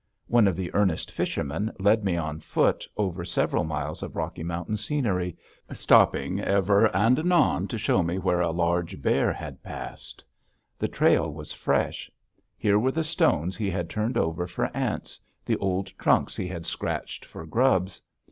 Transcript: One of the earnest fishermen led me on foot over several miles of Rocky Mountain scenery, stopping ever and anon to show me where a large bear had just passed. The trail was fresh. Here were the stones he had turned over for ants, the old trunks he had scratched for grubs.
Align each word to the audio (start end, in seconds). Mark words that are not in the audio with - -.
One 0.25 0.47
of 0.47 0.55
the 0.55 0.73
earnest 0.73 1.11
fishermen 1.11 1.71
led 1.77 2.03
me 2.03 2.17
on 2.17 2.39
foot 2.39 2.87
over 2.97 3.23
several 3.23 3.63
miles 3.63 4.01
of 4.01 4.15
Rocky 4.15 4.41
Mountain 4.41 4.77
scenery, 4.77 5.37
stopping 5.73 6.39
ever 6.39 6.87
and 6.97 7.19
anon 7.19 7.67
to 7.67 7.77
show 7.77 8.01
me 8.01 8.17
where 8.17 8.41
a 8.41 8.49
large 8.49 8.99
bear 8.99 9.31
had 9.31 9.57
just 9.57 9.63
passed. 9.63 10.23
The 10.79 10.87
trail 10.87 11.31
was 11.31 11.51
fresh. 11.53 12.09
Here 12.57 12.79
were 12.79 12.91
the 12.91 13.03
stones 13.03 13.55
he 13.55 13.69
had 13.69 13.91
turned 13.91 14.17
over 14.17 14.47
for 14.47 14.75
ants, 14.75 15.19
the 15.45 15.57
old 15.57 15.85
trunks 15.99 16.35
he 16.35 16.47
had 16.47 16.65
scratched 16.65 17.23
for 17.23 17.45
grubs. 17.45 18.01